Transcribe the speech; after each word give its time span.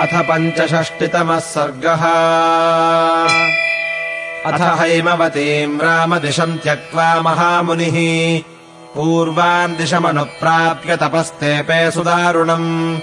अथ 0.00 0.08
पञ्चषष्टितमः 0.14 1.38
सर्गः। 1.38 2.02
अथ 4.50 4.80
हैमवतीम् 4.80 5.80
रामदिशम् 5.80 6.58
त्यक्त्वा 6.58 7.20
महामुनिः। 7.20 7.96
पूर्वान् 8.94 9.76
दिशमनुप्राप्य 9.76 10.96
तपस्तेपे 10.96 11.90
सुदारुणम्। 11.90 12.98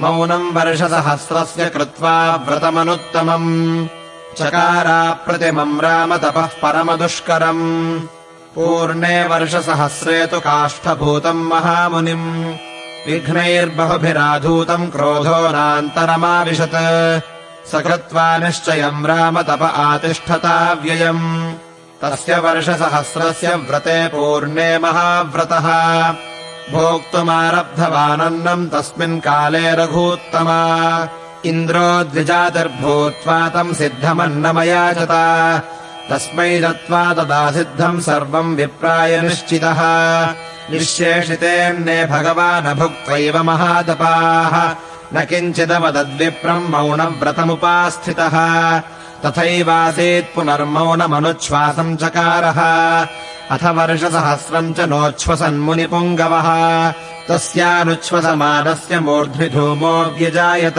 मौनम् 0.00 0.52
वर्षसहस्रस्य 0.52 1.66
कृत्वा 1.66 2.44
व्रतमनुत्तमम्। 2.48 3.86
चकाराप्रतिमम् 4.38 5.80
राम 5.80 6.16
तपः 6.16 6.46
परमदुष्करम्। 6.46 8.00
पूर्णे 8.54 9.24
वर्षसहस्रे 9.24 10.26
तु 10.26 10.40
काष्ठभूतम् 10.40 11.48
महामुनिम् 11.48 12.71
विघ्नैर्बहुभिराधूतम् 13.06 14.90
क्रोधो 14.90 15.38
नान्तरमाविशत्। 15.48 16.76
कृत्वा 17.74 18.38
निश्चयम् 18.38 19.06
राम 19.06 19.42
तप 19.42 19.62
आतिष्ठता 19.62 20.72
व्ययम्। 20.72 21.54
तस्य 22.02 22.38
वर्षसहस्रस्य 22.38 23.54
व्रते 23.54 24.08
पूर्णे 24.08 24.78
महाव्रतः। 24.78 25.66
भोक्तुमारब्धवानन्नम् 26.72 28.70
तस्मिन् 28.70 29.20
काले 29.20 29.74
रघूत्तमा। 29.74 30.60
इन्द्रो 31.44 32.04
द्विजातिर्भूत्वा 32.04 33.48
तम् 33.48 33.74
सिद्धमन्नमयाचत 33.74 35.12
तस्मै 36.10 36.60
दत्त्वा 36.60 37.02
तदा 37.14 37.50
सिद्धम् 37.50 38.00
सर्वम् 38.00 38.56
विप्राय 38.56 39.20
निश्चितः 39.20 39.80
निःशेषितेऽन्ये 40.70 42.06
भगवानभुक्त्वैव 42.06 43.36
महातपाः 43.42 44.54
न 45.14 45.16
किञ्चिदवदद्विप्रम् 45.30 46.70
मौनव्रतमुपास्थितः। 46.72 48.36
तथैवासीत् 49.22 50.32
पुनर्मौनमनुच्छ्वासम् 50.34 51.96
चकारः 51.96 52.60
अथ 53.54 53.64
वर्षसहस्रम् 53.76 54.74
च 54.74 54.76
नोच्छ्वसन्मुनिपुङ्गवः। 54.80 56.48
तस्यानुच्छ्वसमानस्य 57.28 58.94
मूर्ध्नि 59.00 59.48
धूमोऽव्यजायत 59.54 60.78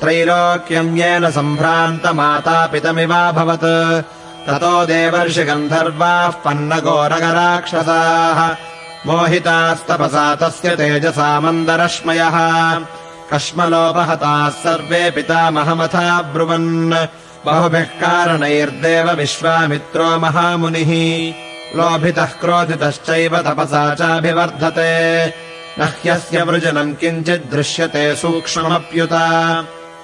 त्रैलोक्यम् 0.00 0.96
येन 0.98 1.24
सम्भ्रान्तमातापितमिवाभवत्। 1.30 3.68
ततो 4.46 4.74
देवर्षिगन्धर्वाः 4.86 6.32
पन्नगोरगराक्षसाः 6.44 8.38
मोहितास्तपसा 9.06 10.34
तस्य 10.34 10.76
तेजसा 10.76 11.40
मन्दरश्मयः 11.40 12.36
कश्मलोपहताः 13.32 14.48
सर्वे 14.48 15.10
पितामहमथा 15.10 16.22
ब्रुवन्। 16.22 16.92
बहुभिः 17.46 17.84
कारणैर्देव 17.84 19.10
विश्वामित्रो 19.10 20.18
महामुनिः। 20.18 21.32
लोभितः 21.76 22.24
क्रोधितश्चैव 22.24 23.38
तपसा 23.38 23.94
चाभिवर्धते। 23.94 25.26
न 25.78 25.82
ह्यस्य 25.82 26.42
वृजनम् 26.42 26.94
किञ्चिद्दृश्यते 26.94 28.16
सूक्ष्ममप्युत। 28.16 29.12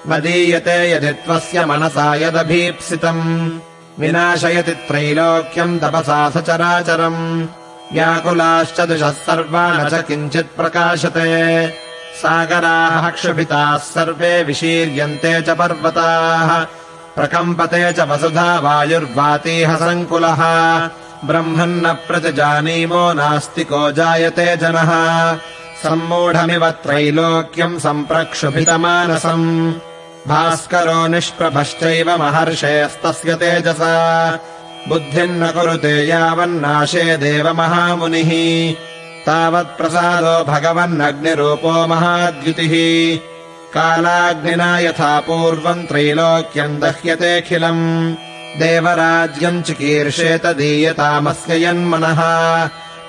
मदीयते 0.07 0.91
यदि 0.91 1.09
त्वस्य 1.09 1.65
मनसा 1.65 2.15
यदभीप्सितम्। 2.15 3.59
विनाशयति 3.99 4.71
त्रैलोक्यम् 4.71 5.79
तपसा 5.79 6.29
सचराचरम् 6.29 7.45
व्याकुलाश्च 7.93 8.81
दिशः 8.81 9.09
सर्वा 9.09 9.73
न 9.73 9.89
च 9.89 9.93
किञ्चित् 9.93 10.57
प्रकाशते। 10.57 11.67
सागराः 12.21 13.09
क्षुभिताः 13.09 13.77
सर्वे 13.77 14.43
विशीर्यन्ते 14.43 15.41
च 15.41 15.49
पर्वताः। 15.49 16.59
प्रकम्पते 17.15 17.93
च 17.93 17.99
वसुधा 17.99 18.59
वायुर्वातीह 18.59 19.75
सङ्कुलः। 19.75 20.41
ब्रह्मन्न 21.25 21.93
प्रतिजानीमो 21.93 23.13
नास्तिको 23.13 23.91
जायते 23.91 24.57
जनः। 24.57 24.91
सम्मूढमिव 25.83 26.69
त्रैलोक्यम् 26.69 27.79
सम्प्रक्षुभितमानसम्। 27.79 29.73
भास्करो 30.27 31.07
निष्प्रभश्चैव 31.07 32.17
महर्षेस्तस्य 32.17 33.35
तेजसा 33.35 34.31
बुद्धिम् 34.89 35.39
न 35.41 35.51
कुरुते 35.51 35.93
यावन्नाशे 36.07 37.05
देव 37.17 37.47
महामुनिः 37.57 38.31
तावत्प्रसादो 39.25 40.35
भगवन्नग्निरूपो 40.51 41.73
महाद्युतिः। 41.91 42.75
कालाग्निना 43.75 44.69
यथा 44.79 45.11
पूर्वम् 45.27 45.87
त्रैलोक्यम् 45.89 46.79
दह्यतेऽखिलम् 46.81 47.83
देवराज्यम् 48.61 49.63
चिकीर्षेत 49.67 50.45
दीयतामस्य 50.59 51.63
यन्मनः। 51.65 52.21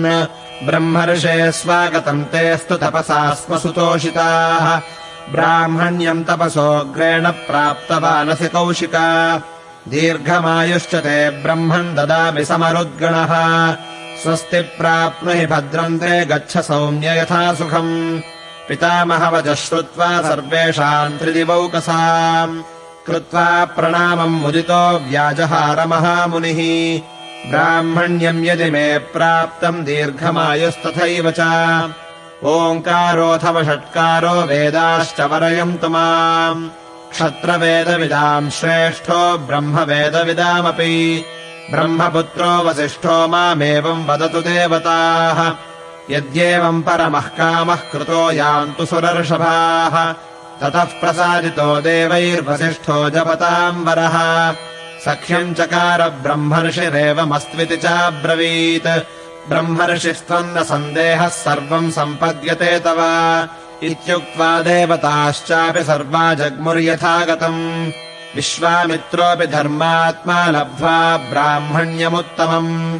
ब्रह्मर्षे 0.62 1.53
स्वागतम् 1.53 2.25
तेऽस्तु 2.25 2.77
तपसा 2.77 3.34
स्म 3.34 3.59
सुतोषिताः 3.59 4.77
ब्राह्मण्यम् 5.33 6.25
तपसोऽग्रेण 6.25 7.31
प्राप्तवानसि 7.31 8.49
कौशिका। 8.49 9.39
दीर्घमायुश्च 9.89 10.94
ते 10.94 11.31
ब्रह्मम् 11.31 11.97
ददामि 11.97 12.44
समरुद्गणः। 12.44 13.33
स्वस्ति 14.22 14.61
प्राप्नुहि 14.61 15.47
भद्रम् 15.47 15.99
ते 15.99 16.25
गच्छ 16.25 16.59
सौम्य 16.59 17.19
यथा 17.21 17.55
सुखम्। 17.55 18.21
पितामहवचः 18.69 19.55
श्रुत्वा 19.55 20.23
सर्वेषाम् 20.23 21.19
त्रिदिवौकसाम्। 21.19 22.62
कृत्वा 23.06 23.65
प्रणामम् 23.65 24.41
मुदितो 24.41 25.09
व्याजहारमहामुनिः 25.09 26.61
ब्राह्मण्यम् 27.51 28.45
यदि 28.45 28.71
मे 28.71 28.99
प्राप्तम् 28.99 29.84
दीर्घमायुस्तथैव 29.84 31.31
च। 31.31 31.41
ओङ्कारोऽथवा 32.45 33.62
षट्कारो 33.62 34.43
वेदाश्च 34.43 35.21
वरयन्तु 35.21 35.89
माम्। 35.89 36.69
क्षत्रवेदविदाम् 37.11 38.51
श्रेष्ठो 38.51 39.39
ब्रह्मवेदविदामपि। 39.39 41.25
ब्रह्मपुत्रो 41.71 42.69
वसिष्ठो 42.69 43.29
मामेवम् 43.29 44.06
वदतु 44.06 44.41
देवताः। 44.41 45.53
यद्येवम् 46.11 46.83
परमः 46.83 47.27
कामः 47.27 47.77
कृतो 47.77 48.31
यान्तु 48.31 48.87
सुरर्षभाः। 48.87 50.15
ततः 50.62 50.85
प्रसादितो 50.85 51.81
देवैर्वसिष्ठो 51.81 53.11
जपताम् 53.11 53.87
वरः 53.87 54.17
सख्यम् 55.05 55.55
चकार 55.55 56.11
ब्रह्मर्षिरेवमस्त्विति 56.11 57.77
चाब्रवीत्। 57.77 58.87
ब्रह्मर्षिस्त्वम् 59.49 60.57
न 60.57 60.62
सन्देहः 60.62 61.29
सर्वम् 61.29 61.91
सम्पद्यते 61.91 62.79
तव। 62.79 63.01
इत्युक्त्वा 63.83 64.62
देवताश्चापि 64.62 65.83
सर्वा 65.83 66.35
जग्मुर्यथागतम्। 66.35 67.91
विश्वामित्रोऽपि 68.37 69.47
धर्मात्मा 69.47 70.47
लब्ध्वा 70.47 71.17
ब्राह्मण्यमुत्तमम्। 71.17 72.99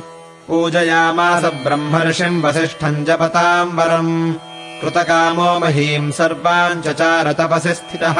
पूजयामास 0.49 1.45
ब्रह्मर्षिम् 1.45 2.43
वसिष्ठम् 2.43 3.05
जपताम् 3.05 3.79
वरम् 3.79 4.35
कृतकामो 4.83 5.59
महीम् 5.59 6.13
सर्वाम् 6.13 6.83
चचार 6.83 7.33
तपसि 7.33 7.75
स्थितः 7.75 8.17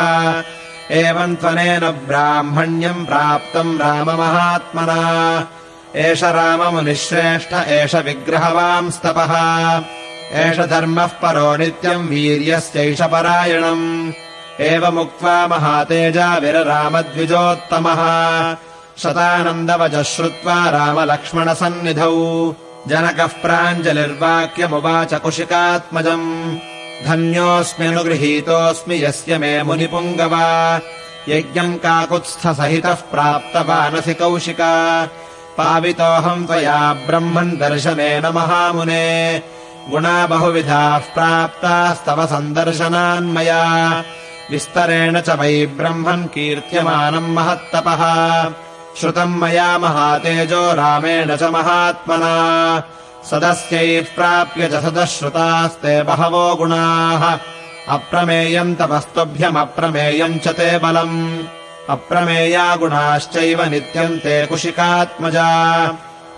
एवम् 0.91 1.37
त्वनेन 1.37 1.81
ब्राह्मण्यम् 1.81 3.07
प्राप्तम् 3.07 3.79
राममहात्मना। 3.79 5.49
एष 5.97 6.25
राममुनिश्रेष्ठ 6.25 7.53
एष 7.69 7.95
विग्रहवांस्तपः। 7.95 9.33
एष 10.33 10.57
धर्मः 10.59 11.07
परो 11.07 11.57
नित्यम् 11.57 12.09
वीर्यस्यैष 12.09 13.03
परायणम्। 13.03 14.13
एवमुक्त्वा 14.61 15.47
महातेजा 15.47 16.37
विररामद्विजोत्तमः। 16.37 17.97
शतानन्दवचः 18.99 20.03
श्रुत्वा 20.03 20.71
रामलक्ष्मणसन्निधौ। 20.71 22.55
जनकः 22.89 23.27
प्राञ्जलिर्वाक्यमुवाच 23.27 25.15
कुशिकात्मजम् 25.15 26.59
धन्योऽस्म्यनुगृहीतोऽस्मि 27.05 29.05
यस्य 29.05 29.39
मे 29.39 29.63
मुनिपुङ्गवा। 29.63 30.81
यज्ञम् 31.29 31.77
काकुत्स्थसहितः 31.77 32.99
प्राप्तवानसि 33.13 34.15
कौशिका 34.15 35.07
पावितोऽहम् 35.59 36.47
त्वया 36.47 36.93
ब्रह्मन् 36.93 37.61
दर्शनेन 37.61 38.27
महामुने 38.27 39.43
गुणा 39.91 40.27
बहुविधाः 40.27 40.99
प्राप्तास्तव 40.99 42.27
सन्दर्शनान्मया। 42.27 44.05
विस्तरेण 44.51 45.21
च 45.21 45.31
वै 45.31 45.67
ब्रह्मन् 45.67 46.25
कीर्त्यमानम् 46.25 47.35
महत्तपः। 47.35 48.53
श्रुतम् 49.01 49.41
मया 49.41 49.79
महातेजो 49.79 50.73
रामेण 50.73 51.37
च 51.37 51.43
महात्मना 51.43 52.83
सदस्यैः 53.31 54.17
प्राप्य 54.17 54.69
च 54.69 54.71
सदः 54.71 55.05
श्रुतास्ते 55.05 56.03
बहवो 56.03 56.55
गुणाः। 56.55 57.39
अप्रमेयम् 57.89 58.77
तपस्तुभ्यमप्रमेयम् 58.77 60.39
च 60.39 60.49
ते 60.49 60.79
बलम्। 60.79 61.39
अप्रमेया 61.91 62.77
गुणाश्चैव 62.77 63.63
नित्यम् 63.63 64.19
ते 64.19 64.47
कुशिकात्मजा। 64.47 65.87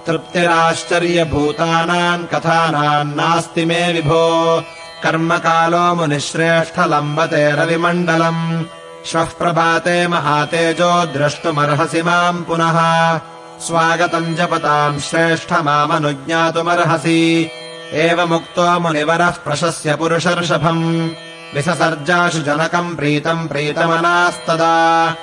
तृप्तिराश्चर्यभूतानाम् 0.06 2.26
कथानाम् 2.26 3.14
नास्ति 3.14 3.64
मे 3.64 3.92
विभो। 3.92 4.64
कर्मकालो 5.02 5.94
मुनिश्रेष्ठलम्बते 5.94 7.52
रविमण्डलम्। 7.52 8.62
श्वः 9.06 9.24
प्रभाते 9.24 10.08
महातेजो 10.08 11.04
द्रष्टुमर्हसि 11.04 12.02
माम् 12.02 12.44
पुनः 12.44 13.20
स्वागतम् 13.66 14.34
जपताम् 14.34 14.98
श्रेष्ठ 14.98 15.52
मामनुज्ञातुमर्हसि 15.52 17.50
एवमुक्तो 17.92 18.80
मुनिवरः 18.80 19.30
प्रशस्य 19.30 19.96
पुरुषर्षभम्। 19.96 21.08
विससर्जाशु 21.54 22.38
जनकम् 22.38 22.96
प्रीतम् 22.96 23.48
प्रीतमनास्तदा। 23.48 25.14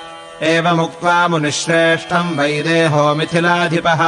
एवमुक्त्वा 0.42 1.28
मुनिश्रेष्ठम् 1.28 2.38
वैदेहो 2.38 3.14
मिथिलाधिपः। 3.14 4.00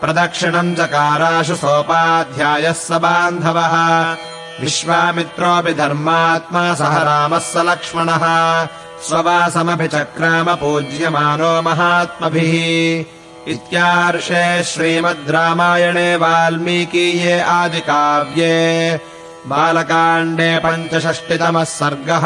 प्रदक्षिणम् 0.00 0.76
चकाराशु 0.76 1.56
सोपाध्यायः 1.56 2.72
स 2.72 2.92
बान्धवः। 2.92 4.12
विश्वामित्रोऽपि 4.60 5.74
धर्मात्मा 5.74 6.74
सह 6.74 6.98
रामः 6.98 7.38
स 7.38 7.54
लक्ष्मणः। 7.56 8.66
स्ववासमपि 9.02 9.88
चक्राम 9.88 10.54
पूज्यमानो 10.54 11.62
महात्मभिः 11.62 13.13
इत्यार्षे 13.52 14.44
श्रीमद् 14.64 15.30
रामायणे 15.30 16.14
वाल्मीकीये 16.22 17.38
आदिकाव्ये 17.40 18.54
बालकाण्डे 19.50 20.50
पञ्चषष्टितमः 20.64 21.64
सर्गः 21.78 22.24